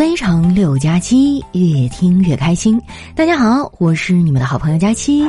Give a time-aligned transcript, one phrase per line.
[0.00, 2.80] 非常六加七，越听越开心。
[3.14, 5.28] 大家好，我是你们的好朋友佳期。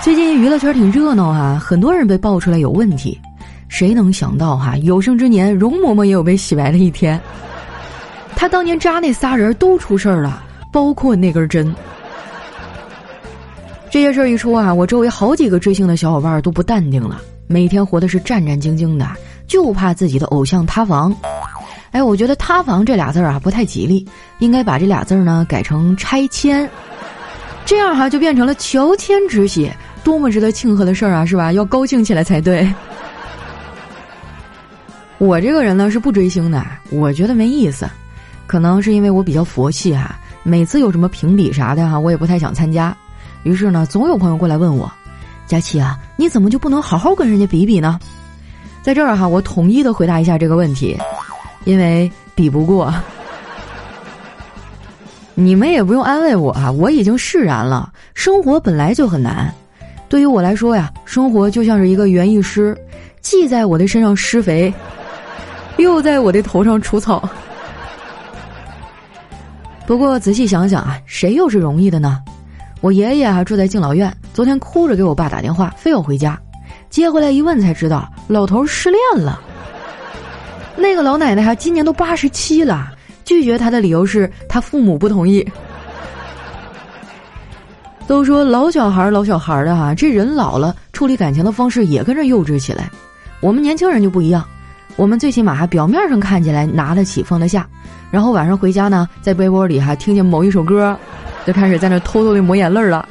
[0.00, 3.20] 最近娱乐圈挺热闹哈，很多人被爆出来有问题。
[3.68, 7.20] 谁能想到哈，有生之年容嬷嬷也有被洗白的一天。
[8.34, 10.42] 她当年扎那仨人都出事儿了，
[10.72, 11.70] 包括那根针。
[13.90, 19.06] 这些事儿一出啊，我周围好几个追星的小伙伴都不淡定了，每天活的是战战兢兢的，
[19.46, 21.14] 就怕自己的偶像塌房。
[21.94, 24.04] 哎，我觉得“塌房”这俩字儿啊不太吉利，
[24.40, 26.68] 应该把这俩字儿呢改成“拆迁”，
[27.64, 29.70] 这样哈就变成了乔迁之喜，
[30.02, 31.52] 多么值得庆贺的事儿啊，是吧？
[31.52, 32.68] 要高兴起来才对。
[35.18, 37.88] 我这个人呢是不追星的，我觉得没意思，
[38.48, 42.94] 可能是因为我比较佛系哈，每次有什么评比啥的哈，我也不太想参加。
[43.44, 44.92] 于是呢，总有朋友过来问我
[45.46, 48.00] ：“佳琪啊，你怎么就不能好好跟人家比比呢？”
[48.82, 50.98] 在这儿哈，我统一的回答一下这个问题。
[51.64, 52.92] 因为比不过，
[55.34, 56.70] 你们也不用安慰我啊！
[56.70, 57.92] 我已经释然了。
[58.14, 59.52] 生活本来就很难，
[60.08, 62.76] 对于我来说呀，生活就像是一个园艺师，
[63.20, 64.72] 既在我的身上施肥，
[65.78, 67.28] 又在我的头上除草。
[69.86, 72.22] 不过仔细想想啊，谁又是容易的呢？
[72.80, 76.38] 我爷爷啊住在敬老院，昨天哭着给我爸打电话，非要回家，
[76.90, 79.40] 接回来一问才知道，老头失恋了。
[80.76, 82.92] 那个老奶奶哈，今年都八十七了，
[83.24, 85.46] 拒绝他的理由是他父母不同意。
[88.06, 92.90] 都说老小孩老小孩的哈，这人老了，处理感情的方式也跟着幼稚起来。
[93.40, 94.44] 我们年轻人就不一样，
[94.96, 97.66] 我们最起码还表面上看起来拿得起放得下，
[98.10, 100.94] 然后晚上回家呢，在被窝里哈听见某一首歌，
[101.46, 103.08] 就开始在那偷偷的抹眼泪了。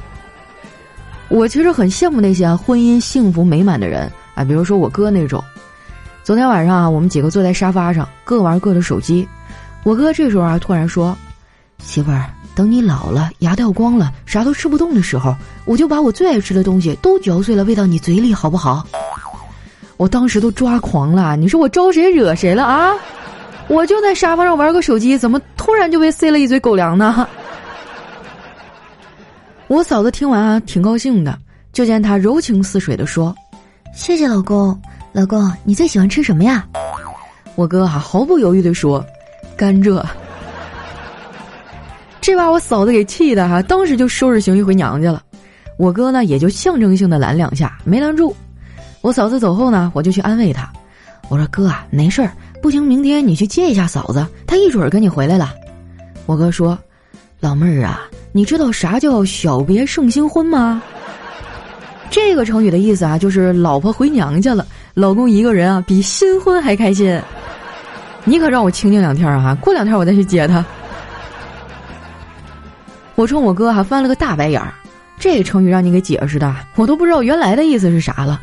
[1.30, 5.44] 我其实很羡慕那些婚姻幸福美满的人啊，比如说我哥那种。
[6.24, 9.28] 昨天晚上啊，我们几个坐在沙发上，各玩各的手机。
[9.84, 11.14] 我哥这时候啊，突然说
[11.84, 15.36] ：“媳妇儿，等你老了，牙掉光了，啥都吃不动的时候，
[15.66, 18.88] 我就把我最爱吃的东西都嚼碎了喂到你嘴里，好不好？”
[19.98, 22.94] 我当时都抓狂了，你说我招谁惹谁了啊？
[23.68, 27.28] 我就在沙发上玩个手机，怎么突然就被塞了一嘴狗粮呢？
[29.68, 31.38] 我嫂子听完啊，挺高兴的，
[31.74, 33.36] 就见她柔情似水的说
[33.94, 34.80] ：“谢谢老公。”
[35.14, 36.68] 老公，你最喜欢吃什么呀？
[37.56, 39.06] 我哥哈毫不犹豫的说
[39.56, 40.04] ：“甘蔗。
[42.20, 45.22] ”这把我嫂子给气的哈，当时就收拾行李回娘家了。
[45.78, 48.36] 我哥呢，也就象征性的拦两下，没拦住。
[49.02, 50.68] 我嫂子走后呢，我就去安慰他，
[51.30, 55.54] 我说：“哥啊，没事儿，不行，明天你去接一下嫂子，她一准儿跟你回来了。”
[56.26, 56.76] 我哥说
[57.40, 58.02] ：“老妹儿啊，
[58.32, 60.82] 你知道啥叫小别胜新婚吗？”
[62.14, 64.64] 这个成语的意思啊，就是老婆回娘家了。
[64.94, 67.20] 老公一个人啊，比新婚还开心。
[68.24, 69.58] 你可让我清静两天啊！
[69.60, 70.64] 过两天我再去接他。
[73.16, 74.72] 我冲我哥还翻了个大白眼儿。
[75.18, 78.40] 这成语让你给解释的，我都不知道原来的意思是啥了。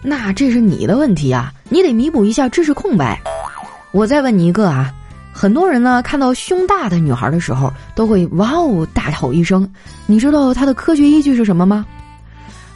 [0.00, 3.20] 那这是你的问题啊，你得弥补一下知识空白。
[3.92, 4.90] 我再问你一个啊，
[5.30, 9.70] 很多人呢看到胸大的女孩的时候，都会哇哦大吼一声。
[10.06, 11.84] 你知道它的科学依据是什么吗？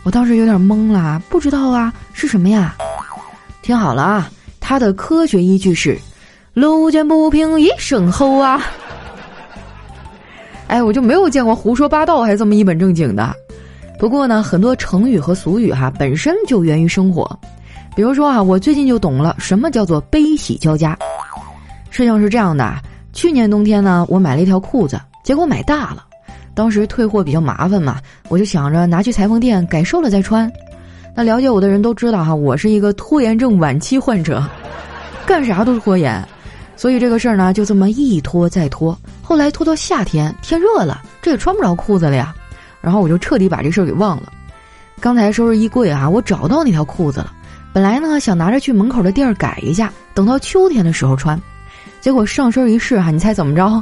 [0.05, 2.75] 我当时有点懵了，不知道啊，是什么呀？
[3.63, 5.99] 听好了啊，它的科学依据是
[6.55, 8.63] “路见不平一声吼”啊！
[10.69, 13.35] 哎，我就没有见过胡说八道还这么一本正经的。
[13.99, 17.39] 不过呢，很多成语和俗语哈本身就源于生活。
[17.95, 20.97] 比如说啊，我最近就懂了什么叫做悲喜交加。
[21.91, 22.77] 事情是这样的，
[23.13, 26.05] 去年冬天呢，我买了一条裤子，结果买大了，
[26.59, 27.99] 当时退货比较麻烦嘛，
[28.29, 30.53] 我就想着拿去裁缝店改瘦了再穿。
[31.15, 34.45] 那了解我的人都知道哈，我是一个拖延症晚期患者，
[35.25, 36.21] 干啥都拖延，
[36.75, 38.99] 所以这个事儿呢就这么一拖再拖。
[39.23, 42.35] 后来拖到夏天，天热了，这也穿不着裤子了呀，
[42.81, 44.33] 然后我就彻底把这事儿给忘了。
[44.99, 47.33] 刚才收拾衣柜啊，我找到那条裤子了，
[47.73, 51.41] 本来呢想拿着去门口的店儿改一下，等到秋天的时候穿，
[52.01, 53.81] 结果上身一试哈，你猜怎么着？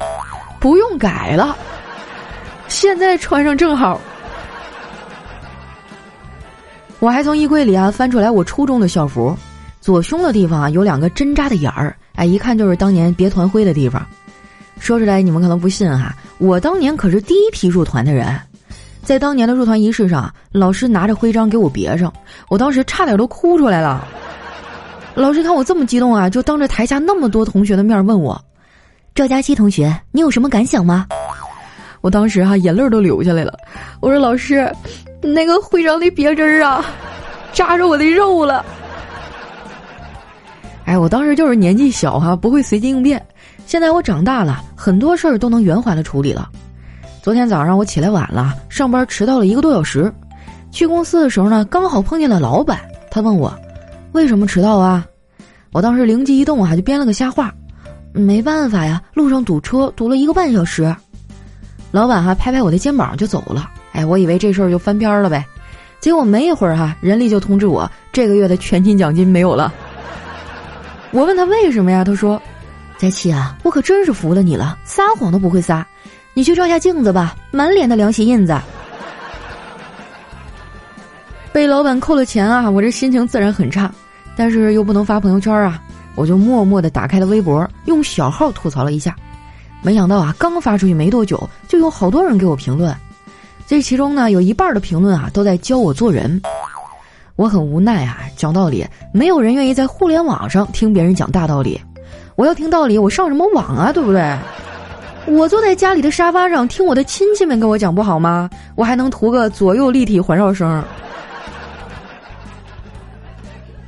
[0.61, 1.57] 不用改了，
[2.69, 4.01] 现在穿上正好。
[6.99, 9.37] 我还从衣柜里啊翻出来我初中的校服，
[9.81, 14.05] 左胸的地方啊有两个针扎的眼儿，哎，一看就是当年别团徽的地方。
[14.79, 18.39] 说出来你们可能不信哈，我当年可是第一批入团的人，
[19.03, 22.13] 在当年的入团仪式上，老师拿着徽章给我别上，
[22.49, 24.07] 我当时差点都哭出来了。
[25.15, 28.39] 老师看我这么激动啊，就当着台下那么多同学的面问我
[29.15, 31.07] ：“赵佳琪同学，你有什么感想吗？”
[32.07, 33.53] 我当时哈眼泪都流下来了，
[33.99, 34.73] 我说：“老师。”
[35.21, 36.87] 那个徽章的别针儿啊，
[37.53, 38.65] 扎着我的肉了。
[40.85, 43.21] 哎，我当时就是年纪小哈，不会随机应变。
[43.67, 46.49] 现在我长大了，很多事儿都能圆滑的处理了。
[47.25, 50.13] 昨天早上我起来晚了，上班迟到了一个多小时。
[50.71, 52.79] 去公司的时候呢，刚好碰见了老板，
[53.11, 53.53] 他问我
[54.13, 55.05] 为什么迟到啊？
[55.73, 57.53] 我当时灵机一动啊，就编了个瞎话，
[58.13, 60.95] 没办法呀，路上堵车堵了一个半小时。
[61.97, 63.71] 老板哈拍拍我的肩膀就走了。
[63.93, 65.43] 哎，我以为这事儿就翻篇了呗，
[65.99, 69.73] 结果没一会儿哈，人力就通知我这个月的全勤奖金没有了。
[71.11, 72.05] 我问他为什么呀？
[72.05, 72.39] 他说
[73.01, 75.87] ：“佳琪啊，我可真是服了你了，撒谎都不会撒。
[76.35, 78.55] 你去照下镜子吧，满脸的凉席印子。”
[81.51, 83.91] 被老板扣了钱啊，我这心情自然很差，
[84.37, 85.81] 但是又不能发朋友圈啊，
[86.15, 89.17] 我就默默的打开了微博，用小号吐槽了一下。
[89.87, 92.93] 没想到啊，刚发出去没多久，就有好多人给我评论。
[93.69, 96.43] 这其中呢，有一半的评论啊，都在教我做人。
[97.37, 101.81] 我很无奈啊，讲道理，没有人愿意在互联网上听别人讲大道理。
[102.35, 103.93] 我要听道理，我上什么网啊？
[103.93, 104.37] 对不对？
[105.27, 108.51] 我坐在家里的沙发上听我的亲戚们跟我讲不好吗？
[108.75, 110.83] 我还能图个左右立体环绕声。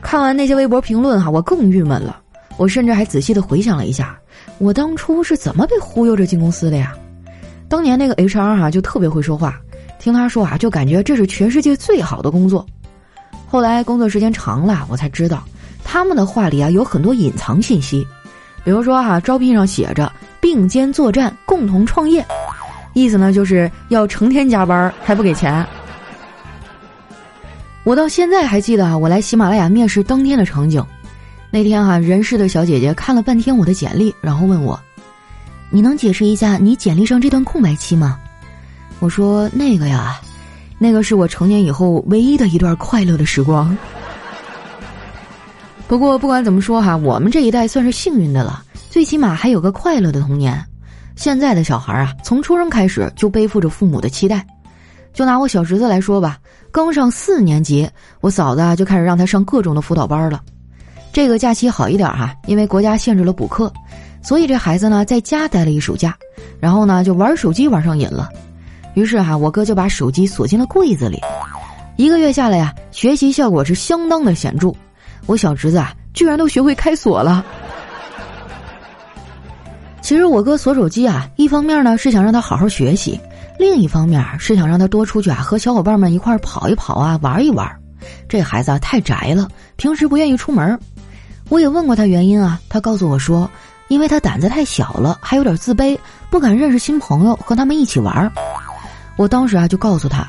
[0.01, 2.21] 看完那些微博评论哈，我更郁闷了。
[2.57, 4.18] 我甚至还仔细的回想了一下，
[4.59, 6.95] 我当初是怎么被忽悠着进公司的呀？
[7.69, 9.61] 当年那个 HR 哈就特别会说话，
[9.99, 12.67] 听他说啊，就感觉这是全世界最好的工作。
[13.47, 15.43] 后来工作时间长了，我才知道，
[15.85, 18.07] 他们的话里啊有很多隐藏信息，
[18.65, 20.11] 比如说哈，招聘上写着
[20.41, 22.25] 并肩作战，共同创业，
[22.95, 25.65] 意思呢就是要成天加班还不给钱。
[27.85, 30.85] 我到现在还记得啊，我来喜马拉雅面试当天的场景，
[31.51, 34.79] 那天哈，人事的小姐姐看了半天我的简历，然后问我，
[35.71, 38.19] 你能解释一下你简历上这段空白期吗？
[39.01, 40.21] 我说那个呀。
[40.81, 43.77] 那个是我成年以后唯一的一段快乐的时光。
[45.89, 50.65] 不过不管怎么说哈，我们这一代算是幸运的了，最起码还有个快乐的童年。
[51.17, 54.47] 现在的小孩啊，从出生开始就背负着父母的期待。
[55.13, 56.39] 就拿我小侄子来说吧，
[56.71, 57.91] 刚上四年级，
[58.21, 60.41] 我嫂子啊就开始让他上各种的辅导班了。
[61.19, 63.73] 这个假期好一点哈，因为国家限制了补课，
[64.23, 66.17] 所以这孩子呢在家待了一暑假，
[66.61, 68.29] 然后呢就玩手机玩上瘾了。
[68.95, 71.21] 于是哈，我哥就把手机锁进了柜子里。
[71.97, 74.73] 一个月下来呀，学习效果是相当的显著。
[75.27, 77.45] 我小侄子啊，居然都学会开锁了。
[80.01, 83.19] 其实我哥锁手机啊，一方面呢是想让他好好学习，
[83.59, 87.69] 另一方面是想让他多出去啊，和小伙伴们一块跑一跑啊，玩一玩。
[88.29, 90.79] 这孩子啊太宅了，平时不愿意出门。
[91.49, 93.51] 我也问过他原因啊，他告诉我说，
[93.89, 95.99] 因为他胆子太小了，还有点自卑，
[96.29, 98.31] 不敢认识新朋友，和他们一起玩。
[99.17, 100.29] 我当时啊就告诉他，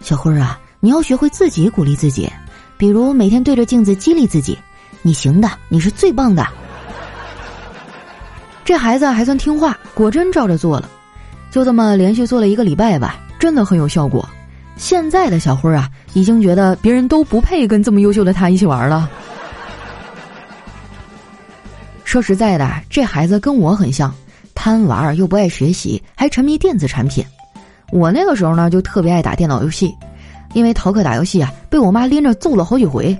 [0.00, 2.30] 小辉儿啊，你要学会自己鼓励自己，
[2.76, 4.58] 比如每天对着镜子激励自己，
[5.00, 6.46] 你行的，你是最棒的。
[8.64, 10.88] 这孩子还算听话，果真照着做了，
[11.50, 14.28] 就这么连续做了一个礼拜吧，真的很有效果。
[14.76, 19.10] 现在的小辉儿啊，已经觉得别人都不配跟这么优秀的他一起玩了。
[22.08, 24.10] 说实在的，这孩子跟我很像，
[24.54, 27.22] 贪玩又不爱学习，还沉迷电子产品。
[27.92, 29.94] 我那个时候呢，就特别爱打电脑游戏，
[30.54, 33.14] 因为逃课打游戏啊，被我妈拎着揍了好几回。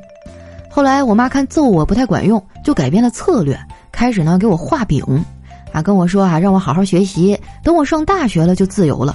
[0.70, 3.60] 后来我妈看揍我不太管用，就改变了策略，
[3.92, 5.04] 开始呢给我画饼，
[5.70, 9.14] 啊跟我说啊让我好好学习，等我上大学了就自由了。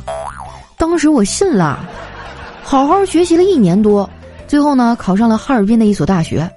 [0.78, 1.80] 当时我信了，
[2.62, 4.08] 好好学习了一年多，
[4.48, 6.48] 最后呢考上了哈尔滨的一所大学。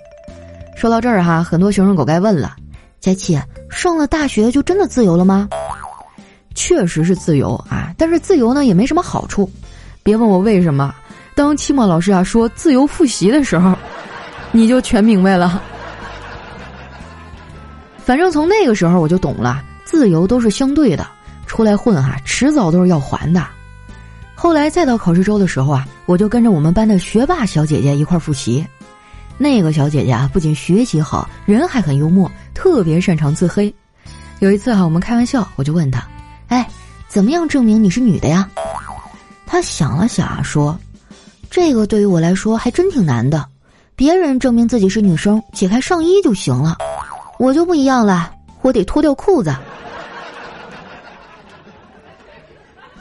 [0.74, 2.54] 说到这儿哈，很多学生狗该问了：
[3.06, 5.48] 佳琪，上了大学就真的自由了吗？
[6.56, 9.48] 确实是自由啊，但是自由呢也没什么好处。
[10.02, 10.92] 别问我为什么，
[11.36, 13.78] 当期末老师啊说自由复习的时候，
[14.50, 15.62] 你就全明白了。
[17.96, 21.06] 反正从那个时候我就懂了，自由都是相对的，
[21.46, 23.46] 出来混哈，迟早都是要还的。
[24.34, 28.66] 后来再到考试周的时候啊，我就跟着我们班的学霸小姐姐一块儿复习。
[29.38, 33.72] 那个小姐姐啊，不仅学习好，人还很幽默，特别擅长自黑。
[34.38, 36.06] 有一次啊，我们开玩笑，我就问她。
[36.48, 36.66] 哎，
[37.08, 38.48] 怎么样证明你是女的呀？
[39.46, 40.76] 他想了想啊说
[41.48, 43.46] ：“这个对于我来说还真挺难的。
[43.94, 46.76] 别人证明自己是女生，解开上衣就行了，
[47.38, 49.54] 我就不一样了，我得脱掉裤子。”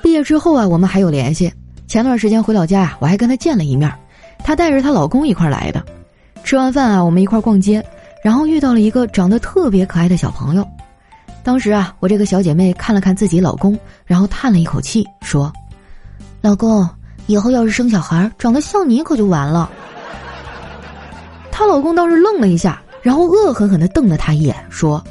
[0.03, 1.51] 毕业之后啊，我们还有联系。
[1.87, 3.91] 前段时间回老家啊，我还跟她见了一面。
[4.43, 5.83] 她带着她老公一块来的。
[6.45, 7.83] 吃完饭啊，我们一块逛街，
[8.23, 10.63] 然后遇到了一个长得特别可爱的小朋友。
[11.41, 13.75] 当时啊，我这个小姐妹看了看自己老公，
[14.05, 15.51] 然后叹了一口气，说
[16.41, 16.87] ：“老公，
[17.25, 19.71] 以后要是生小孩长得像你，可就完了。”
[21.51, 25.03] 她老公当时愣了一下，然后恶狠狠地瞪了他一眼，说：“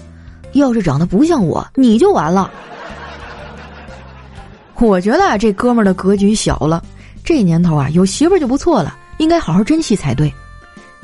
[0.54, 2.48] 要是长得不像我，你就完了。”
[4.78, 6.80] 我觉得啊，这哥们儿的格局小了。
[7.24, 10.32] 这年头啊，有媳妇儿就不错了，应该好好珍惜才对。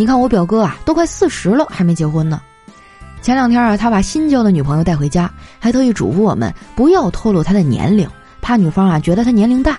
[0.00, 2.40] 你看我表哥啊，都快四十了，还没结婚呢。
[3.20, 8.08] 前两天啊，他把新交的女朋友带回家，还特意嘱咐我们不要透露他的年龄，
[8.40, 9.78] 怕女方啊觉得他年龄大。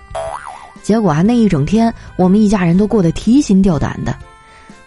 [0.83, 4.15] 结果啊，那一整天我们一家人都过得提心吊胆的。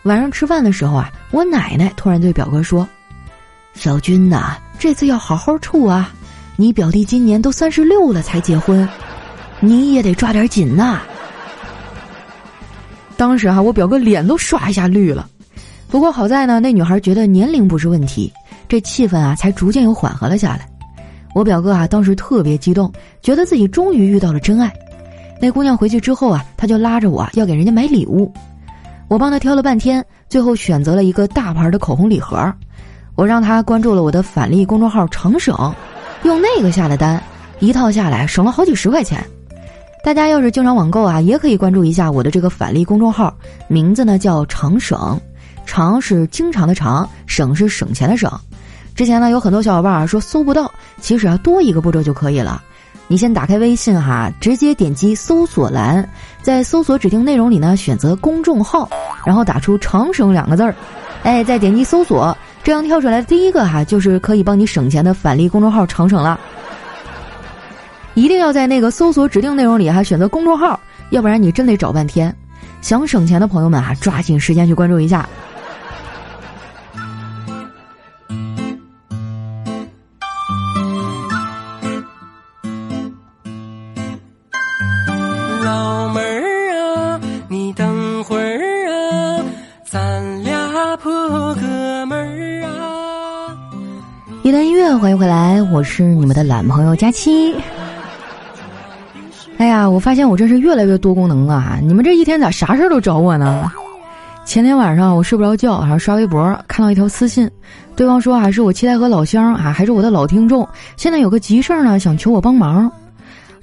[0.05, 2.89] 晚上吃饭的时候啊，我奶奶突然对表哥说
[3.75, 6.13] ：“小军呐，这次要好好处啊，
[6.55, 8.89] 你表弟今年都三十六了才结婚，
[9.59, 11.03] 你也得抓点紧呐。”
[13.17, 15.29] 当时哈，我表哥脸都唰一下绿了。
[15.89, 18.33] 不过好在呢，那女孩觉得年龄不是问题，
[18.69, 20.69] 这气氛啊才逐渐又缓和了下来。
[21.35, 22.93] 我表哥啊当时特别激动，
[23.23, 24.73] 觉得自己终于遇到了真爱。
[25.41, 28.33] 那姑娘回去之后啊，他就拉着我要给人家买礼物。
[29.09, 32.53] 我帮他挑了半天，最后选择了一个大牌的口红礼盒。
[33.15, 35.55] 我让他关注了我的返利公众号“长省”，
[36.25, 37.23] 用那个下的单，
[37.61, 39.25] 一套下来省了好几十块钱。
[40.05, 43.35] 大家要是经常网购啊，也可以关注一下我的这个返利公众号，
[43.69, 45.19] 名字呢叫“长省”，
[45.65, 48.31] 长是经常的长，省是省钱的省。
[48.95, 50.71] 之前呢有很多小伙伴啊说搜不到，
[51.01, 52.63] 其实啊多一个步骤就可以了。
[53.07, 56.07] 你先打开微信哈，直接点击搜索栏，
[56.43, 58.87] 在搜索指定内容里呢选择公众号，
[59.25, 60.75] 然后打出“长省”两个字儿，
[61.23, 66.39] 哎，再点击搜索，这样跳出来的第一个哈就是可以帮你省钱的返利公众号“长省”了。
[68.15, 70.79] 一定要在那个搜索指定内容里还选择公众号，
[71.11, 72.35] 要不然你真得找半天。
[72.81, 75.29] 想省钱的朋友们啊，抓紧时间去关注一下。
[85.65, 89.45] 老妹儿啊，你等会儿啊，
[89.85, 91.11] 咱俩破
[91.55, 93.57] 哥们儿啊。
[94.43, 97.55] 一段音乐，欢迎回来，我是你们的懒朋友佳期。
[99.75, 101.81] 哎呀，我发现我真是越来越多功能了啊！
[101.83, 103.69] 你们这一天咋啥事儿都找我呢？
[104.45, 107.51] 前天晚上我睡不着觉，还刷微博，看到一条私信，
[107.97, 112.89] 对方说还是我七台河老乡啊，还是我的老听众，现在有个急事儿呢，想求我帮忙。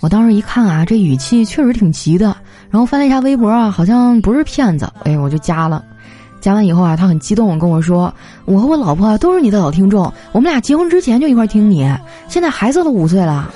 [0.01, 2.36] 我当时一看啊，这语气确实挺急的，
[2.70, 5.82] 然后翻了一下微博啊，好像不是骗子，哎，我就加了。
[6.41, 8.13] 加完以后啊，他很激动跟我说
[8.44, 11.89] ：“我和我老婆都是你的老听众，我们俩结婚之前就一块听你，
[12.27, 13.50] 现在孩子都五岁了。”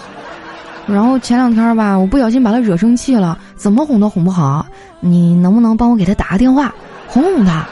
[0.87, 4.65] 然后前两天吧，我不小心把他惹生气了，怎么哄都哄不好。
[4.99, 6.73] 你能不能帮我给他打个电话，
[7.07, 7.65] 哄哄他？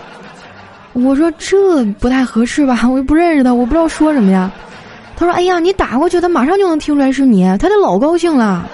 [0.94, 4.52] 我说这不太合适吧，我又不认识他，我不知道说什么呀。
[5.16, 8.68] 他说：“哎呀，你打过去，他马上就能听出来是你，他得老高兴了。”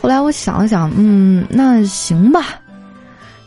[0.00, 2.44] 后来我想了想，嗯，那行吧。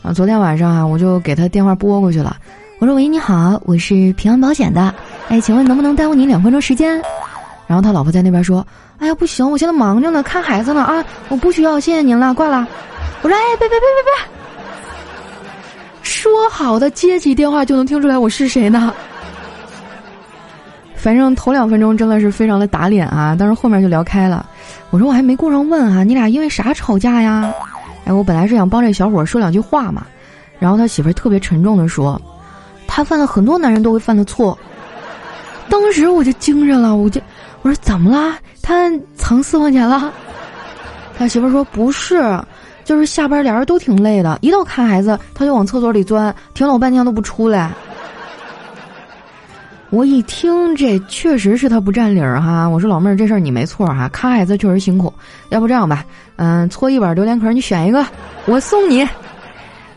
[0.03, 2.35] 啊昨天晚上啊，我就给他电话拨过去了。
[2.79, 4.93] 我说：“喂，你好，我是平安保险的，
[5.29, 7.01] 哎，请问能不能耽误您两分钟时间？”
[7.67, 8.65] 然后他老婆在那边说。
[8.99, 11.05] 哎呀，不行，我现在忙着呢，看孩子呢啊！
[11.29, 12.67] 我不需要，谢谢您了，挂了。
[13.21, 14.11] 我说，哎，别别别别别！
[16.01, 18.91] 说好的接起电话就能听出来我是谁呢？
[20.95, 24.43] 反正头两分钟真的是非常的打脸啊，但是后面就聊开了。
[24.89, 27.53] 我说我还没顾上问啊，你俩因为啥吵架呀？
[28.05, 30.07] 哎，我本来是想帮这小伙说两句话嘛，
[30.57, 32.19] 然后他媳妇儿特别沉重的说，
[32.87, 34.57] 他犯了很多男人都会犯的错。
[35.69, 37.19] 当时我就惊着了，我就
[37.61, 38.37] 我说怎么啦？
[38.61, 40.11] 他藏私房钱了，
[41.17, 42.39] 他媳妇说不是，
[42.83, 47.71] 就是下班俩人都挺累的，一到看孩子他就往厕所里钻，停老半天都不出来。
[49.89, 55.13] 我一听这确实是他不占理儿哈，我说老妹儿这事儿你没错哈，看孩子确实辛苦，
[55.47, 56.03] 要不这样吧，
[56.35, 58.05] 嗯，搓一碗榴莲壳你选一个，
[58.45, 59.07] 我送你。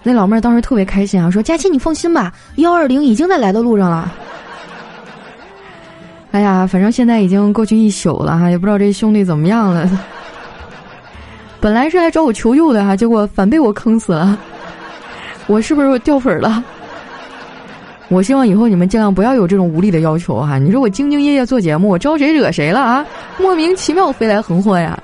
[0.03, 4.13] 那老妹儿当时特别开心啊，说佳琪你放心吧，幺二零已经在来的路上了。
[6.33, 9.91] 哎呀，反正现在已经过去一宿了哈，也不知道这兄弟怎么样了。
[11.61, 14.39] 本来是来找我求救的哈，结果反被我坑死了。
[15.47, 16.63] 我是不是掉粉了？
[18.09, 20.59] 我希望以后你们尽量不要有这种无理的要求哈。
[20.59, 23.05] 你说我兢兢业业做节目，我招谁惹谁了啊？
[23.39, 24.97] 莫名其妙飞来横祸呀！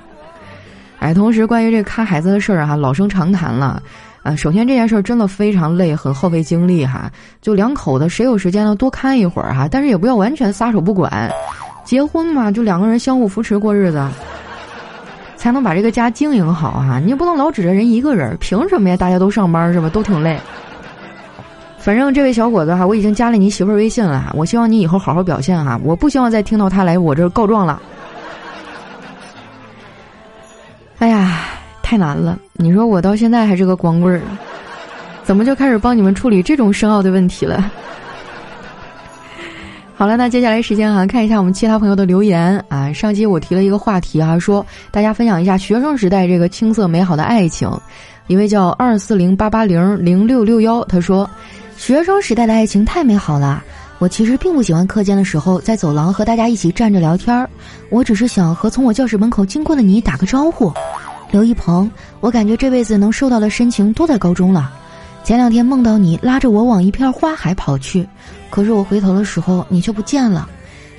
[0.99, 3.83] 哎，同时关于这个看孩子的事儿哈，老生常谈了。
[4.27, 7.09] 啊，首先这件事儿真的非常累，很耗费精力哈。
[7.41, 11.31] 就两口子谁有时间呢，多看一会儿哈，但是也不要完全撒手不管。
[11.85, 14.05] 结婚嘛，就两个人相互扶持过日子，
[15.37, 16.99] 才能把这个家经营好哈。
[16.99, 18.97] 你也不能老指着人一个人，凭什么呀？
[18.97, 19.87] 大家都上班是吧？
[19.87, 20.37] 都挺累。
[21.77, 25.79] 反正这位小伙子哈，我已经加了你媳妇儿微信了，我希望你以后好好表现哈。
[25.85, 27.81] 我不希望再听到他来我这告状了。
[30.99, 31.36] 哎呀。
[31.89, 34.21] 太难了，你说我到现在还是个光棍儿，
[35.23, 37.71] 怎么就开始帮你们处理这种深奥的问题了？
[39.95, 42.91] 好了，那接下来时间哈，看一下我们其他朋友的留言啊。
[42.91, 47.71] 上期我提了一个话题啊，说大家分享一下学生时代这个青涩美好的爱情。
[48.27, 51.29] 一位叫二四零八八零零六六幺，他说，
[51.77, 53.63] 学生时代的爱情太美好了。
[53.99, 57.49] 我其实并不喜欢课间的时候在走廊和大家一起站着聊天儿，
[57.89, 60.69] 我只是想和从我教室门口经过的你打个招呼。
[61.31, 64.71] 刘一鹏，我感觉这辈子能受到的深情都在高中了。
[65.23, 68.07] 前两天梦到你拉着我往一片花海跑去。
[68.49, 70.47] 可是我回头的时候，你却不见了。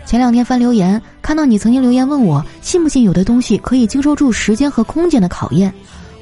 [0.04, 5.73] 前两天翻留言，看到你曾经留言问我，信不信有的东西可以经受住时间和空间的考验？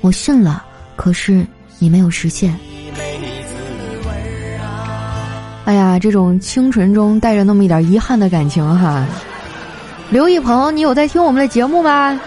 [0.00, 1.44] 我信了，可是
[1.80, 2.56] 你没有实现。
[5.64, 9.04] 哎呀，这种清纯中带着那么一点遗憾的感情哈。
[10.10, 12.20] 刘一鹏，你有在听我们的节目吗？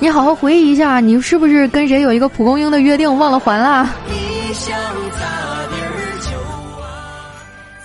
[0.00, 3.88] 你好好回忆一下，你是不是跟谁有一个蒲公英的约定，忘了还了？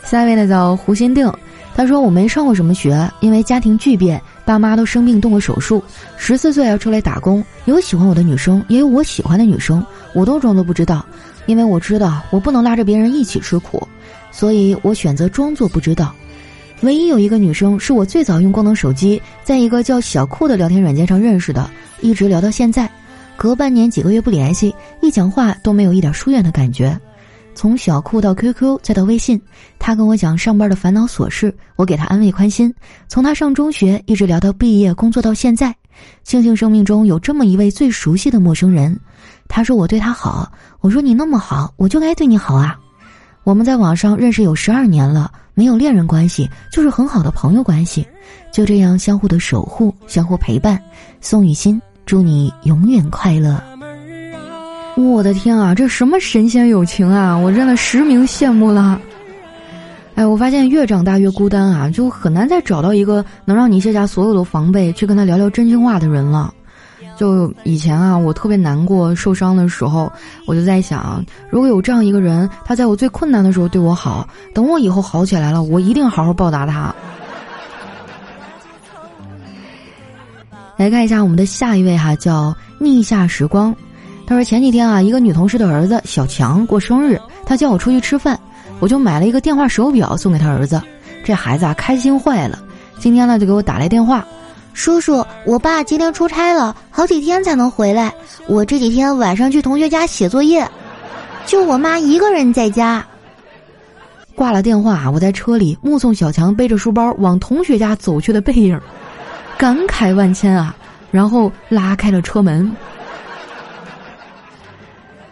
[0.04, 1.32] 下一位呢叫胡心定，
[1.76, 5.84] 他说我没上过什么学，因为家庭巨变，爸妈都生病动过手术，
[6.18, 11.06] 十四岁要出来打工，有喜欢我的女生，也有我喜欢的女生，我都装作不知道，
[11.46, 13.88] 因为我知道我不能拉着别人一起吃苦，
[14.32, 16.14] 所以我选择装作不知道。
[16.82, 21.70] 唯一有一个女生是我最早用功能手机，在一个叫小酷的聊天软件上认识的，
[22.00, 22.90] 一直聊到现在，
[23.36, 26.98] 隔半年几个月不联系，一讲话都没有一点疏远的感觉。
[27.54, 29.42] 从小酷到 QQ 再到微信，
[29.78, 32.74] 他跟我讲上班的烦恼琐事，我给他安慰宽心。
[33.10, 35.76] 从他上中学一直聊到毕业工作到现在，
[36.24, 38.98] 庆幸生命中有这么一位最熟悉的陌生人。
[39.50, 42.80] 他说我对他好，我说你那么好，我就该对你好啊。
[43.44, 48.06] 我们在网上认识有十二年了，没有恋人关系，就是很好的朋友关系，
[48.52, 50.80] 就这样相互的守护，相互陪伴。
[51.22, 53.62] 宋雨欣，祝你永远快乐。
[54.96, 57.36] 我的天啊，这什么神仙友情啊！
[57.36, 59.00] 我真的实名羡慕了。
[60.16, 66.54] 哎，我发现越长大越孤单啊，就很难再找到一个能让你卸下所有的防备去跟他聊聊真心话的人了。
[67.20, 70.10] 就以前啊，我特别难过、受伤的时候，
[70.48, 76.96] 我就在想，如果有这样一个人，他在我最困难的时候对我好，等我以后好起来了，我一定好好报答他。
[80.78, 83.76] 来看一下我们的下一位哈，叫逆夏时光。
[84.26, 88.40] 他说前几天啊，一个女同事的儿子小强过生日，他叫我出去吃饭，
[88.80, 90.82] 我就买了一个电话手表送给他儿子。
[91.26, 92.58] 这孩子啊，开心坏了。
[92.98, 94.26] 今天呢，就给我打来电话，
[94.74, 98.14] 叔叔，我爸今天出差了，好几天才能回来。
[98.48, 100.66] 我这几天晚上去同学家写作业，
[101.46, 103.06] 就我妈一个人在家。
[104.36, 108.80] 挂了电话，我在车里目送小强背着书包往同学家走去的背影，
[109.58, 110.74] 感慨万千啊！
[111.12, 112.72] 然后拉开了车门。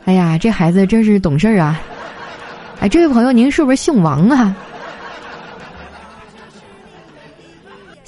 [0.03, 1.79] 哎呀，这孩子真是懂事儿啊！
[2.81, 4.53] 哎，这位朋友，您是不是姓王啊？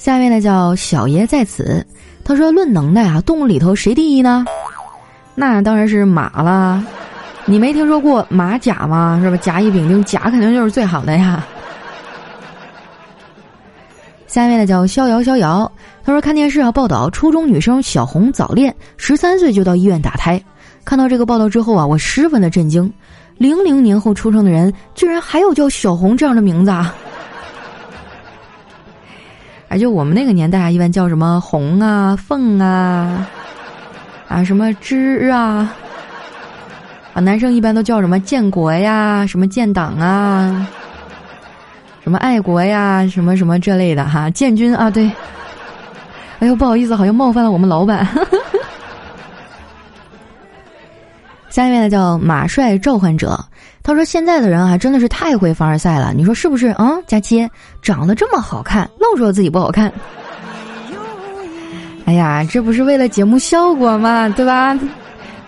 [0.00, 1.86] 下面呢叫小爷在此，
[2.24, 4.46] 他说：“论能耐啊，动物里头谁第一呢？
[5.34, 6.82] 那当然是马了。
[7.44, 9.20] 你没听说过马甲吗？
[9.22, 9.36] 是吧？
[9.36, 11.46] 甲乙丙丁，甲肯定就是最好的呀。”
[14.26, 15.70] 下面呢叫逍遥逍遥，
[16.02, 20.42] 他说：“看电视啊，报道初中女生小红早恋，十三岁就到医院打胎。”
[20.82, 22.90] 看到这个报道之后啊，我十分的震惊，
[23.36, 26.94] 零零年后出生的人居然还有叫小红这样的名字啊！
[29.70, 33.24] 而且我们那个年代啊，一般叫什么红啊、凤啊，
[34.26, 35.72] 啊什么枝啊，
[37.14, 40.66] 啊男生一般都叫什么建国呀、什么建党啊、
[42.02, 45.08] 什么爱国呀、什么什么这类的哈，建军啊，对。
[46.40, 48.04] 哎呦，不好意思，好像冒犯了我们老板。
[51.50, 53.38] 下一位呢叫马帅召唤者，
[53.82, 56.92] 他说现在的人啊真的是太会凡尔赛了，你说是不是啊？
[57.08, 57.46] 佳期
[57.82, 59.92] 长得这么好看，愣说自己不好看。
[62.06, 64.28] 哎呀，这不是为了节目效果吗？
[64.30, 64.78] 对吧？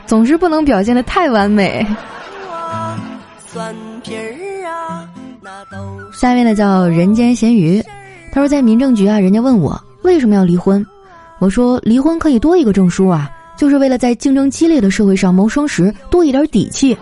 [0.04, 1.86] 总是不能表现的太完美。
[6.12, 7.80] 下一位呢叫人间咸鱼，
[8.32, 10.84] 他说在民政局啊，人家问我为什么要离婚，
[11.38, 13.30] 我说离婚可以多一个证书啊。
[13.62, 16.98] 就是为了在竞争激烈的社会上谋生时多一点底气。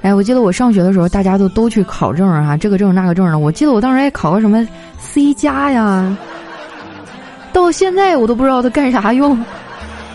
[0.00, 3.38] 哎，我记得我上学的时候，大家都都去考证啊，这个证那个证的。
[3.38, 4.66] 我记得我当时还考个什么
[4.98, 6.16] C 加呀，
[7.52, 9.38] 到现在我都不知道它干啥用。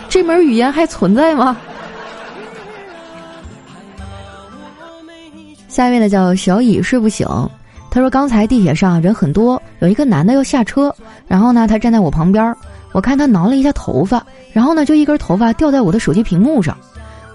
[0.10, 1.56] 这门语言还存在吗？
[5.68, 7.28] 下一位呢叫小乙睡不醒，
[7.92, 10.92] 他说刚才地铁上人很多，有一个男的要下车，
[11.28, 12.56] 然后呢他站在我旁边。
[12.92, 16.78] 我看他挠了一下头发，然后呢，就一根头发掉在我的手机屏幕上。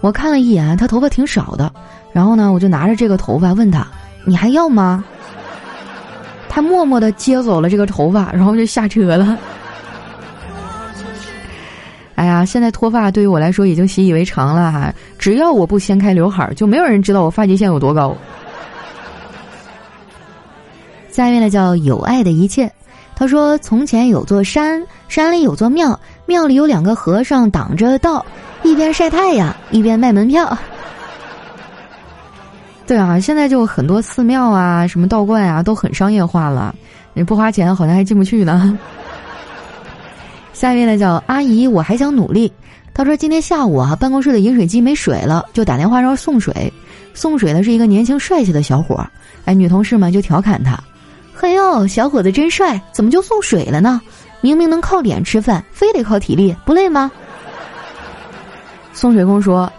[0.00, 1.72] 我看了一眼，他头发挺少的。
[2.12, 3.86] 然后呢，我就拿着这个头发问他
[4.26, 5.04] ：“你还要吗？”
[6.48, 9.38] 他默默的接走了这个头发，然后就 下车了。
[12.16, 18.16] 哎呀，现在脱发对于我来说已经习以为常了哈，只要我不掀开刘海儿，就没有人知道我发际线有多高。
[21.10, 22.70] 下面呢叫有爱的一切，
[23.14, 28.24] 他说：从前有座山，山里有座庙，庙里有两个和尚挡着道，
[28.62, 30.56] 一边晒太阳，一边卖门票。
[32.84, 36.74] 对啊，现在就很多寺庙啊，什么道观啊，都很商业化了。
[37.14, 38.76] 你不花钱，好像还进不去呢。
[40.52, 42.52] 下一位呢叫阿姨，我还想努力。
[42.92, 46.72] 他说今天下午啊，办公室的饮水机没水了，就打电话让送水。
[47.14, 49.06] 送水的是一个年轻帅气的小伙。
[49.44, 50.78] 哎，女同事们就调侃他
[51.42, 54.00] ：“嘿呦，小伙子真帅，怎么就送水了呢？
[54.42, 57.10] 明明能靠脸吃饭，非得靠体力，不累吗？”
[58.94, 59.70] 送水工说：“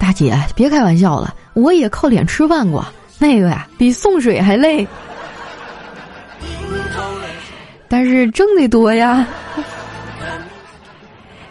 [0.00, 2.82] 大姐，别开玩笑了。”我也靠脸吃饭过，
[3.18, 4.88] 那个呀比送水还累，
[7.86, 9.26] 但是挣得多呀。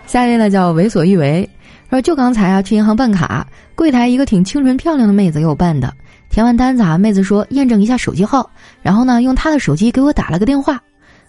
[0.07, 1.47] 下一位呢叫为所欲为，
[1.91, 5.93] 说就刚才啊去银行办卡，柜台一个挺清纯漂亮的妹子给我办的，
[6.29, 8.49] 填完单子啊，妹子说验证一下手机号，
[8.81, 10.81] 然后呢用她的手机给我打了个电话，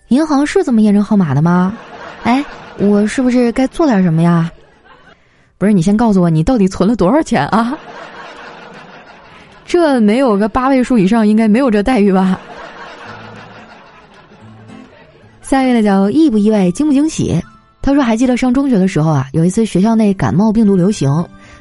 [0.09, 1.75] 银行是这么验证号码的吗？
[2.23, 2.45] 哎，
[2.79, 4.51] 我是不是该做点什么呀？
[5.57, 7.77] 不是，你先告诉我你到底存了多少钱啊？
[9.67, 12.39] 这没有个八位数以上，应该没有这待遇吧？
[15.43, 17.43] 下一位呢叫意不意外，惊不惊喜？
[17.83, 21.09] 他说还记得上中学的时候啊，有一次学校内感冒病毒流行，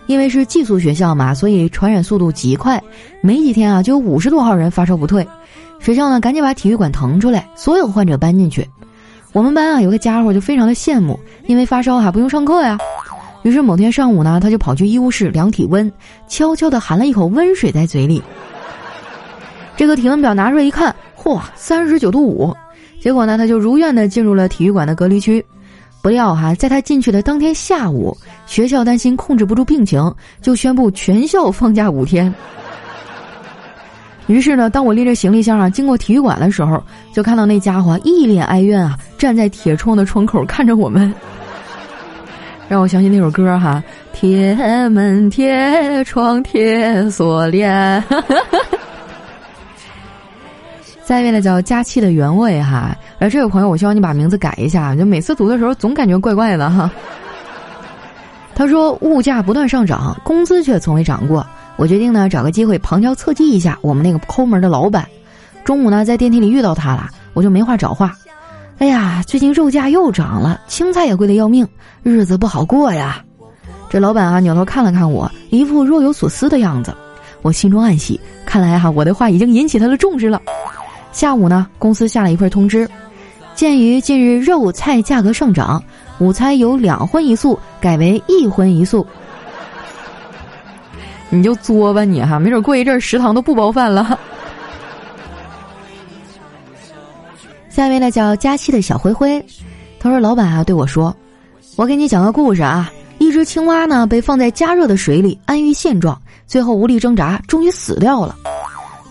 [0.10, 2.82] 因为是寄宿学校嘛，所以传染速度极快，
[3.22, 5.26] 没几天啊就有五十多号人发烧不退，
[5.80, 8.68] 学校呢赶紧把体育馆腾出来，所有患者搬进去。
[9.34, 12.76] 我们班啊有个家伙就非常的羡慕，因为发烧还不用上课呀。
[13.44, 15.92] 于是某天上午呢，他就跑去医务室量体温，
[16.28, 18.20] 悄悄地含了一口温水在嘴里。
[19.78, 22.52] 这个体温表拿出来一看，嚯，三十九度五！
[23.00, 25.46] 结果呢，他就如愿的进入了体育馆的隔离区。
[26.02, 28.18] 不料哈，在他进去的当天下午，
[28.50, 32.34] 学校担心控制不住病情，就宣布全校放假五天。
[34.26, 36.84] 于是呢，当我拎着行李箱啊经过体育馆的时候，
[37.14, 41.14] 就看到那家伙一脸哀怨啊，站在铁窗的窗口看着我们。
[42.68, 43.84] 让我想起那首歌哈，
[44.14, 44.56] 铁
[44.90, 48.04] 门铁窗铁锁链。
[51.06, 56.90] 下一位呢叫佳期的原味哈，而这位朋友，我希望你把名字改一下，就每次读的时候总感觉怪怪的哈。
[58.60, 65.08] 他说物价不断上涨，工资却从未涨过，我决定呢找个机会旁敲侧击一下我们那个抠门的老板。
[65.64, 68.14] 中午呢在电梯里遇到他了，我就没话找话。
[68.80, 71.66] 哎呀，最近肉价又涨了，青菜也贵得要命，
[72.04, 73.24] 日子不好过呀。
[73.90, 76.94] 这老板啊，扭头看了看我，一副若有所思的样子。
[77.42, 80.42] 我心中暗喜，看来哈，我的话已经引起他的重视了。
[81.14, 82.86] 下午呢，公司下了一份通知，
[83.56, 85.82] 鉴于近日肉菜价格上涨，
[86.20, 89.06] 午餐由两荤一素改为一荤一素。
[91.30, 94.20] 你就作吧你哈，没准过一阵食堂都不包饭了。
[97.70, 99.44] 下一位呢叫佳期的小灰灰，
[100.00, 101.16] 他说：“老板啊，对我说，
[101.76, 102.92] 我给你讲个故事啊。
[103.20, 108.36] 一只青蛙呢被放在加热的水里，安于现状，最后无力挣扎，终于死掉了。”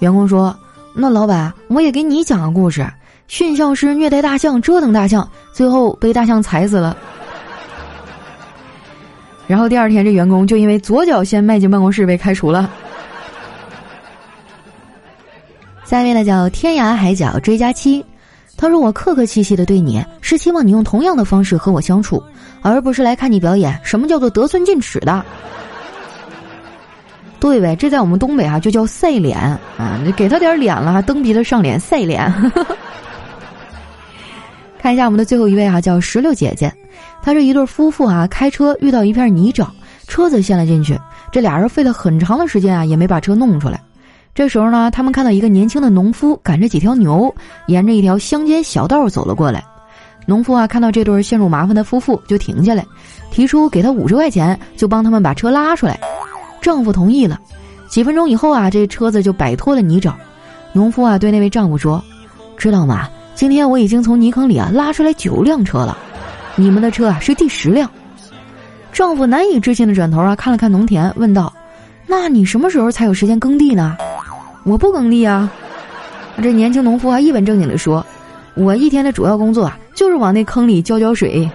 [0.00, 0.54] 员工说
[0.94, 2.86] ：“那老板，我也给你讲个故事。
[3.28, 6.96] 驯象师虐待大象，折腾大象，最后被大象踩死了。
[9.46, 12.68] 然后第二天，这员工就因为左脚先迈进办公室被开除了。”
[15.84, 18.04] 下一位呢叫天涯海角追加期。
[18.56, 22.22] 他说：“我客客气气的对你，是希望你用同样的方式和我相处，
[22.60, 23.78] 而不是来看你表演。
[23.84, 25.24] 什么叫做得寸进尺的？
[27.38, 30.00] 对呗，这在我们东北啊就叫赛脸啊！
[30.04, 32.30] 你给他点脸了，蹬鼻子上脸赛脸。
[34.88, 36.72] 看一下我们的最后一位哈，叫石榴姐姐，
[37.20, 39.66] 她是一对夫妇啊，开车遇到一片泥沼，
[40.06, 40.98] 车子陷了进去，
[41.30, 43.78] 这俩人费了很长的时间啊，也没把车弄出来。”
[44.34, 47.30] 这时候呢，他们看到一个年轻的农夫赶着几条牛，
[47.66, 49.62] 沿着一条乡间小道走了过来。
[50.24, 52.82] 农夫啊，看到这对陷入麻烦的夫妇，就停下来，
[53.30, 56.00] 提出给他五十块钱，就帮他们把车拉出来。
[56.62, 57.38] 丈夫同意了。
[57.90, 60.14] 几分钟以后啊，这车子就摆脱了泥沼。
[60.72, 62.02] 农夫啊，对那位丈夫说
[62.56, 63.06] ：“知道吗？
[63.38, 65.96] 今天我已经从泥坑里啊拉出来九辆车了，
[66.56, 67.88] 你们的车啊是第十辆。”
[68.92, 71.52] 丈夫难以置信的转头啊看了看农田，问道
[72.04, 73.96] ：“那你什么时候才有时间耕地呢？”
[74.66, 75.48] 我不耕地啊！
[76.42, 78.04] 这年轻农夫还一本正经的说
[78.58, 81.48] ：“我一天的主要工作啊，就是往那坑里浇浇水。”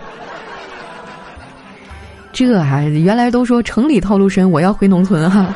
[2.31, 5.53] 这还原来都说城里套路深，我要回农村哈。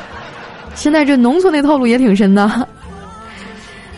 [0.76, 2.68] 现在这农村的套路也挺深的。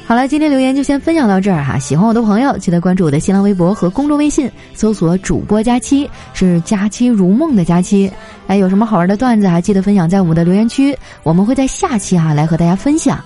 [0.10, 1.78] 好了，今天留言就先分享到这儿哈。
[1.78, 8.12] 喜欢我的朋友，记得关注我的新浪微博和公众微信，搜索“主播佳期”，是“佳期如梦”的佳期。
[8.48, 13.20] 哎，有什么好玩的段子啊记得分享在我们的留言区，我们会在下期哈来和大家分享。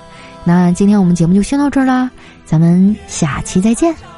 [0.44, 2.12] 那今天我们节目就先到这儿啦，
[2.44, 4.13] 咱们下期再见。